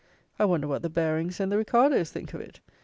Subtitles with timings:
[0.39, 2.59] I wonder what the Barings and the Ricardos think of it.